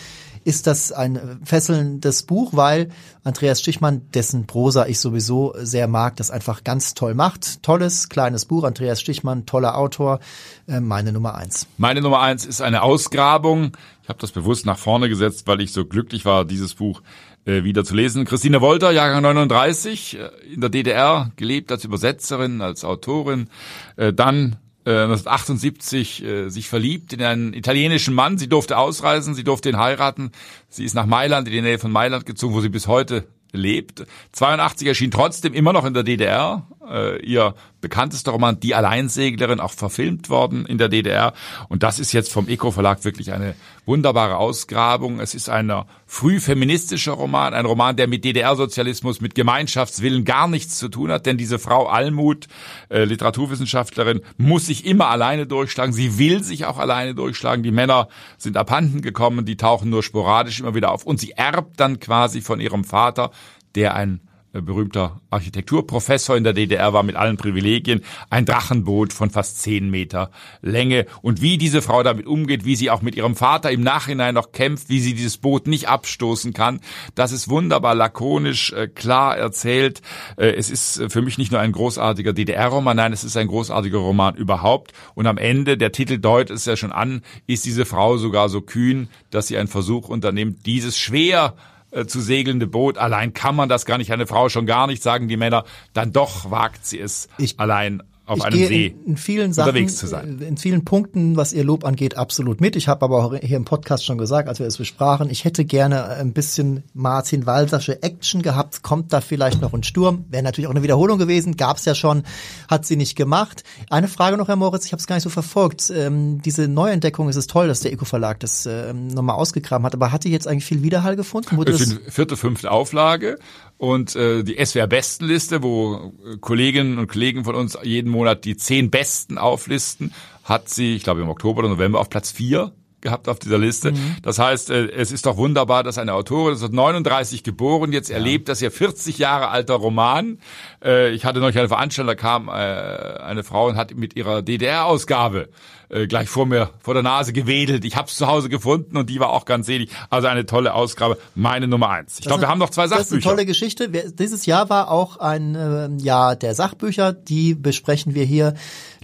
[0.44, 2.90] ist das ein fesselndes Buch, weil
[3.24, 7.62] Andreas Stichmann, dessen Prosa ich sowieso sehr mag, das einfach ganz toll macht.
[7.62, 8.64] Tolles, kleines Buch.
[8.64, 10.20] Andreas Stichmann, toller Autor.
[10.68, 11.66] Äh, meine Nummer eins.
[11.78, 13.72] Meine Nummer eins ist eine Ausgrabung.
[14.02, 17.00] Ich habe das bewusst nach vorne gesetzt, weil ich so glücklich war, dieses Buch
[17.46, 18.26] äh, wieder zu lesen.
[18.26, 23.48] Christine Wolter, Jahrgang 39, äh, in der DDR gelebt als Übersetzerin, als Autorin,
[23.96, 24.56] dann
[24.90, 28.38] 1978 äh, sich verliebt in einen italienischen Mann.
[28.38, 30.30] Sie durfte ausreisen, sie durfte ihn heiraten.
[30.68, 34.04] Sie ist nach Mailand, in die Nähe von Mailand gezogen, wo sie bis heute lebt.
[34.32, 36.66] 82 erschien trotzdem immer noch in der DDR.
[36.90, 41.34] Äh, ihr bekanntester Roman Die Alleinseglerin, auch verfilmt worden in der DDR.
[41.68, 45.20] Und das ist jetzt vom Eco Verlag wirklich eine wunderbare Ausgrabung.
[45.20, 45.70] Es ist ein
[46.06, 51.26] früh feministischer Roman, ein Roman, der mit DDR-Sozialismus, mit Gemeinschaftswillen gar nichts zu tun hat,
[51.26, 52.46] denn diese Frau Almut,
[52.88, 55.92] äh, Literaturwissenschaftlerin, muss sich immer alleine durchschlagen.
[55.92, 57.62] Sie will sich auch alleine durchschlagen.
[57.62, 61.80] Die Männer sind abhanden gekommen, die tauchen nur sporadisch immer wieder auf und sie erbt
[61.80, 63.30] dann quasi von ihrem Vater,
[63.74, 64.20] der ein
[64.60, 70.30] berühmter Architekturprofessor in der DDR war mit allen Privilegien, ein Drachenboot von fast zehn Meter
[70.62, 74.34] Länge und wie diese Frau damit umgeht, wie sie auch mit ihrem Vater im Nachhinein
[74.34, 76.80] noch kämpft, wie sie dieses Boot nicht abstoßen kann,
[77.14, 80.02] das ist wunderbar lakonisch, äh, klar erzählt.
[80.36, 83.48] Äh, Es ist äh, für mich nicht nur ein großartiger DDR-Roman, nein, es ist ein
[83.48, 87.84] großartiger Roman überhaupt und am Ende, der Titel deutet es ja schon an, ist diese
[87.84, 91.54] Frau sogar so kühn, dass sie einen Versuch unternimmt, dieses schwer
[91.94, 92.98] äh, zu segelnde Boot.
[92.98, 95.64] Allein kann man das gar nicht, eine Frau schon gar nicht, sagen die Männer.
[95.92, 99.52] Dann doch wagt sie es Ich- allein auf ich einem gehe See in, in vielen
[99.52, 100.38] Sachen, unterwegs zu sein.
[100.40, 102.74] in vielen Punkten, was ihr Lob angeht, absolut mit.
[102.74, 105.64] Ich habe aber auch hier im Podcast schon gesagt, als wir es besprachen, ich hätte
[105.64, 108.82] gerne ein bisschen Martin Walsersche Action gehabt.
[108.82, 110.24] Kommt da vielleicht noch ein Sturm?
[110.30, 112.22] Wäre natürlich auch eine Wiederholung gewesen, gab's ja schon,
[112.68, 113.62] hat sie nicht gemacht.
[113.90, 115.92] Eine Frage noch, Herr Moritz, ich habe es gar nicht so verfolgt.
[115.94, 120.12] Ähm, diese Neuentdeckung, es ist toll, dass der Eco-Verlag das ähm, nochmal ausgegraben hat, aber
[120.12, 121.56] hat die jetzt eigentlich viel Widerhall gefunden?
[121.56, 123.38] Wurde Es das, sind vierte, fünfte Auflage
[123.76, 128.90] und äh, die SWR-Bestenliste, wo äh, Kolleginnen und Kollegen von uns jeden Monat die zehn
[128.90, 130.12] Besten auflisten,
[130.44, 132.72] hat sie, ich glaube im Oktober oder November, auf Platz vier
[133.04, 133.92] gehabt auf dieser Liste.
[134.22, 138.60] Das heißt, äh, es ist doch wunderbar, dass eine Autorin, 1939 geboren, jetzt erlebt, dass
[138.60, 140.38] ihr 40 Jahre alter Roman,
[140.82, 144.42] äh, ich hatte neulich eine Veranstaltung, da kam äh, eine Frau und hat mit ihrer
[144.42, 145.50] DDR-Ausgabe
[145.94, 147.84] äh, gleich vor mir, vor der Nase gewedelt.
[147.84, 149.90] Ich habe es zu Hause gefunden und die war auch ganz selig.
[150.10, 152.18] Also eine tolle Ausgabe, meine Nummer eins.
[152.18, 153.30] Ich glaube, wir haben noch zwei Das ist eine Sachbücher.
[153.30, 153.92] tolle Geschichte.
[153.92, 157.12] Wir- Dieses Jahr war auch ein äh, Jahr der Sachbücher.
[157.12, 158.54] Die besprechen wir hier,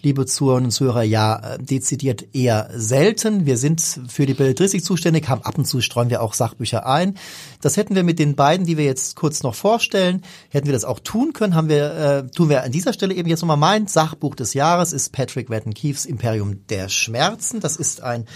[0.02, 3.46] liebe Zuhörerinnen und Zuhörer, ja äh, dezidiert eher selten.
[3.46, 7.14] Wir sind für die Belletristik zuständig, haben ab und zu streuen wir auch Sachbücher ein.
[7.60, 10.84] Das hätten wir mit den beiden, die wir jetzt kurz noch vorstellen, hätten wir das
[10.84, 11.54] auch tun können.
[11.54, 13.56] Haben wir, äh, tun wir an dieser Stelle eben jetzt nochmal.
[13.56, 17.60] Mein Sachbuch des Jahres ist Patrick Watton Keefes Imperium der Schmerzen.
[17.60, 18.26] Das ist ein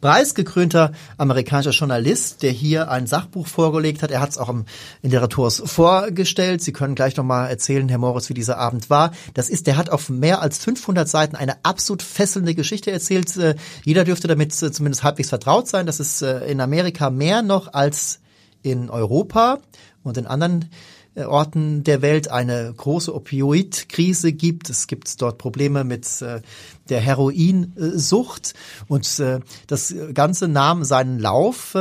[0.00, 4.10] preisgekrönter amerikanischer Journalist, der hier ein Sachbuch vorgelegt hat.
[4.10, 4.64] Er hat es auch im
[5.02, 6.62] in Literaturs vorgestellt.
[6.62, 9.12] Sie können gleich nochmal erzählen, Herr Moritz, wie dieser Abend war.
[9.34, 13.36] Das ist, der hat auf mehr als 500 Seiten eine absolut fesselnde Geschichte erzählt.
[13.36, 15.86] Äh, Jeder dürfte damit äh, zumindest halbwegs vertraut sein.
[15.86, 18.20] Das ist äh, in Amerika mehr noch als
[18.62, 19.58] in Europa
[20.02, 20.70] und in anderen
[21.16, 24.70] Orten der Welt eine große Opioidkrise gibt.
[24.70, 28.54] Es gibt dort Probleme mit der Heroinsucht
[28.86, 29.20] und
[29.66, 31.76] das Ganze nahm seinen Lauf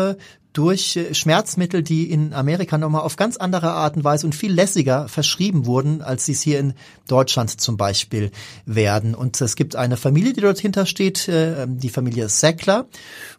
[0.58, 4.52] durch äh, Schmerzmittel, die in Amerika nochmal auf ganz andere Art und Weise und viel
[4.52, 6.74] lässiger verschrieben wurden, als sie es hier in
[7.08, 8.32] Deutschland zum Beispiel
[8.66, 9.14] werden.
[9.14, 12.88] Und es gibt eine Familie, die dort hintersteht, äh, die Familie Sackler.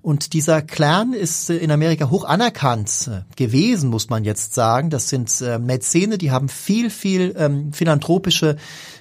[0.00, 4.90] Und dieser Clan ist in Amerika hoch anerkannt gewesen, muss man jetzt sagen.
[4.90, 8.56] Das sind Mäzene, die haben viel, viel ähm, philanthropische äh,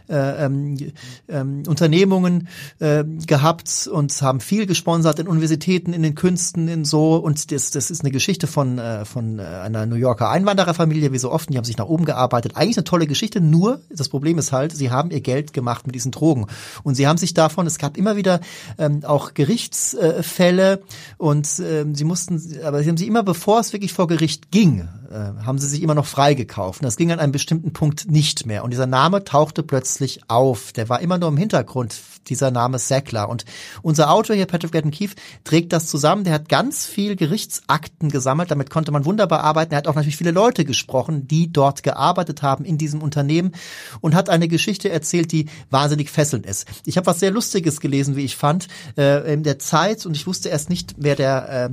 [0.09, 0.77] ähm,
[1.27, 2.47] ähm, Unternehmungen
[2.79, 7.15] äh, gehabt und haben viel gesponsert in Universitäten, in den Künsten, in so.
[7.15, 11.17] Und das, das ist eine Geschichte von äh, von äh, einer New Yorker Einwandererfamilie, wie
[11.17, 12.55] so oft, die haben sich nach oben gearbeitet.
[12.55, 15.95] Eigentlich eine tolle Geschichte, nur das Problem ist halt, sie haben ihr Geld gemacht mit
[15.95, 16.47] diesen Drogen.
[16.83, 18.39] Und sie haben sich davon, es gab immer wieder
[18.77, 20.81] ähm, auch Gerichtsfälle.
[21.17, 24.87] Und ähm, sie mussten, aber sie haben sie immer, bevor es wirklich vor Gericht ging,
[25.09, 26.83] äh, haben sie sich immer noch freigekauft.
[26.83, 28.63] Das ging an einem bestimmten Punkt nicht mehr.
[28.63, 30.73] Und dieser Name tauchte plötzlich plötzlich auf.
[30.73, 31.93] Der war immer nur im Hintergrund,
[32.29, 33.29] dieser Name Sackler.
[33.29, 33.45] Und
[33.81, 36.23] unser Autor hier, Patrick Gatton Keefe, trägt das zusammen.
[36.23, 38.51] Der hat ganz viel Gerichtsakten gesammelt.
[38.51, 39.73] Damit konnte man wunderbar arbeiten.
[39.73, 43.51] Er hat auch natürlich viele Leute gesprochen, die dort gearbeitet haben in diesem Unternehmen
[44.01, 46.67] und hat eine Geschichte erzählt, die wahnsinnig fesselnd ist.
[46.85, 50.27] Ich habe was sehr Lustiges gelesen, wie ich fand, äh, in der Zeit und ich
[50.27, 51.69] wusste erst nicht, wer der, äh,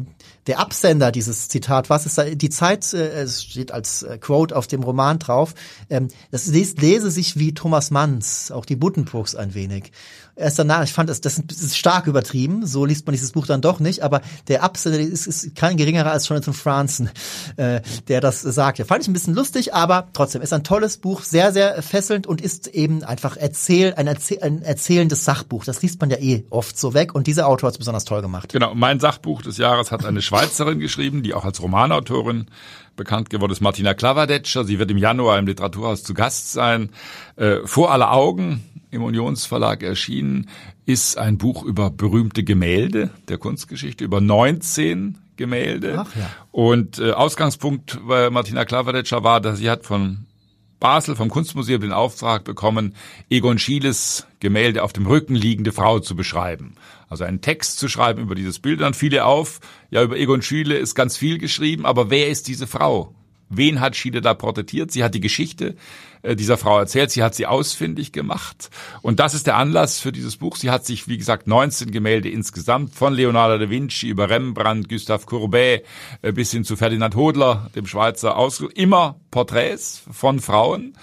[0.46, 4.54] der Absender dieses Zitat, was ist da, die Zeit, äh, es steht als äh, Quote
[4.56, 5.54] auf dem Roman drauf,
[5.90, 9.92] ähm, das lese, lese sich wie Thomas Manns, auch die Buddenbrooks ein wenig
[10.36, 13.60] erst danach, ich fand das, das ist stark übertrieben, so liest man dieses Buch dann
[13.60, 17.10] doch nicht, aber der Absender ist, ist kein geringerer als Jonathan Franzen,
[17.56, 18.78] äh, der das sagt.
[18.78, 22.26] Ja, fand ich ein bisschen lustig, aber trotzdem ist ein tolles Buch, sehr, sehr fesselnd
[22.26, 25.64] und ist eben einfach erzähl, ein, erzähl, ein erzählendes Sachbuch.
[25.64, 28.22] Das liest man ja eh oft so weg und dieser Autor hat es besonders toll
[28.22, 28.52] gemacht.
[28.52, 32.46] Genau, mein Sachbuch des Jahres hat eine Schweizerin geschrieben, die auch als Romanautorin
[32.96, 34.64] bekannt geworden ist, Martina Klavadetscher.
[34.64, 36.90] Sie wird im Januar im Literaturhaus zu Gast sein.
[37.36, 38.62] Äh, vor aller Augen
[38.94, 40.48] im Unionsverlag erschienen,
[40.86, 45.96] ist ein Buch über berühmte Gemälde der Kunstgeschichte, über 19 Gemälde.
[45.98, 46.30] Ach, ja.
[46.52, 50.26] Und äh, Ausgangspunkt bei Martina Klavadetscher war, dass sie hat von
[50.80, 52.94] Basel vom Kunstmuseum den Auftrag bekommen,
[53.30, 56.74] Egon Schieles Gemälde auf dem Rücken liegende Frau zu beschreiben.
[57.08, 58.80] Also einen Text zu schreiben über dieses Bild.
[58.80, 62.48] Dann fiel ihr auf, ja, über Egon Schiele ist ganz viel geschrieben, aber wer ist
[62.48, 63.14] diese Frau?
[63.56, 64.90] Wen hat Schiele da porträtiert?
[64.90, 65.76] Sie hat die Geschichte
[66.22, 67.10] äh, dieser Frau erzählt.
[67.10, 68.70] Sie hat sie ausfindig gemacht.
[69.02, 70.56] Und das ist der Anlass für dieses Buch.
[70.56, 75.26] Sie hat sich, wie gesagt, 19 Gemälde insgesamt von Leonardo da Vinci über Rembrandt, Gustave
[75.26, 75.84] Courbet
[76.22, 78.76] äh, bis hin zu Ferdinand Hodler, dem Schweizer, ausgesucht.
[78.76, 80.94] Immer Porträts von Frauen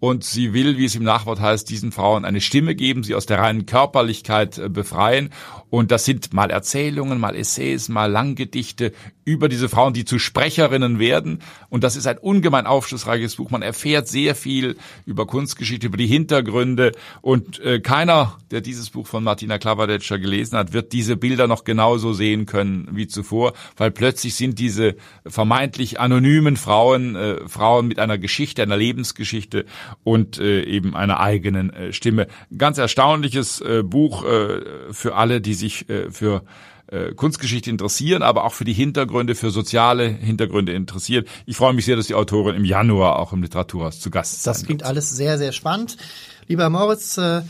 [0.00, 3.26] und sie will, wie es im Nachwort heißt, diesen Frauen eine Stimme geben, sie aus
[3.26, 5.30] der reinen Körperlichkeit äh, befreien.
[5.70, 8.92] Und das sind mal Erzählungen, mal Essays, mal Langgedichte
[9.24, 11.40] über diese Frauen, die zu Sprecherinnen werden.
[11.68, 13.50] Und das ist ein ungemein aufschlussreiches Buch.
[13.50, 16.92] Man erfährt sehr viel über Kunstgeschichte, über die Hintergründe.
[17.20, 21.64] Und äh, keiner, der dieses Buch von Martina Klavadetscher gelesen hat, wird diese Bilder noch
[21.64, 27.98] genauso sehen können wie zuvor, weil plötzlich sind diese vermeintlich anonymen Frauen, äh, Frauen mit
[27.98, 29.66] einer Geschichte, einer Lebensgeschichte
[30.04, 32.28] und äh, eben einer eigenen äh, Stimme.
[32.56, 36.42] Ganz erstaunliches äh, Buch äh, für alle, die sich äh, für
[36.90, 41.24] äh, Kunstgeschichte interessieren, aber auch für die Hintergründe, für soziale Hintergründe interessieren.
[41.44, 44.46] Ich freue mich sehr, dass die Autorin im Januar auch im Literaturhaus zu Gast ist.
[44.46, 44.88] Das klingt wird.
[44.88, 45.98] alles sehr, sehr spannend.
[46.46, 47.42] Lieber Moritz, äh,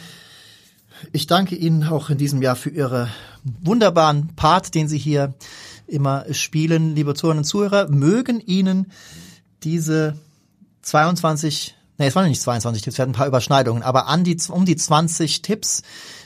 [1.12, 3.08] ich danke Ihnen auch in diesem Jahr für Ihre
[3.44, 5.34] wunderbaren Part, den Sie hier
[5.86, 6.96] immer spielen.
[6.96, 8.90] Liebe Zuhörerinnen und Zuhörer, mögen Ihnen
[9.62, 10.18] diese
[10.82, 14.36] 22 Nee, es waren nicht 22 Tipps, wir hatten ein paar Überschneidungen, aber an die,
[14.50, 15.82] um die 20 Tipps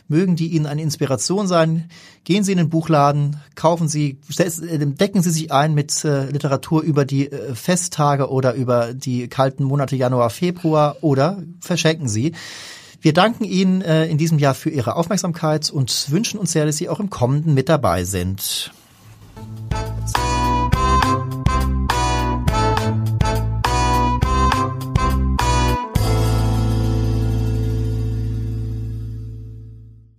[0.08, 1.88] mögen die Ihnen eine Inspiration sein.
[2.24, 7.04] Gehen Sie in den Buchladen, kaufen Sie, decken Sie sich ein mit äh, Literatur über
[7.04, 12.32] die äh, Festtage oder über die kalten Monate Januar, Februar oder verschenken Sie.
[13.00, 16.76] Wir danken Ihnen äh, in diesem Jahr für Ihre Aufmerksamkeit und wünschen uns sehr, dass
[16.76, 18.72] Sie auch im kommenden mit dabei sind.